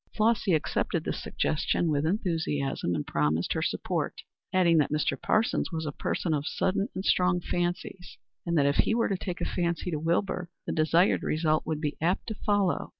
[0.15, 5.15] Flossy accepted the suggestion with enthusiasm and promised her support, adding that Mr.
[5.15, 9.15] Parsons was a person of sudden and strong fancies, and that if he were to
[9.15, 12.89] take a fancy to Wilbur, the desired result would be apt to follow.